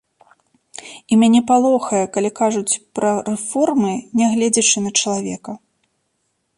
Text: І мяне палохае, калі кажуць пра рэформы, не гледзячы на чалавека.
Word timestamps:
І 1.13 1.19
мяне 1.23 1.41
палохае, 1.51 2.01
калі 2.17 2.31
кажуць 2.41 2.79
пра 2.99 3.11
рэформы, 3.31 3.93
не 4.23 4.35
гледзячы 4.35 4.77
на 4.89 4.99
чалавека. 5.01 5.51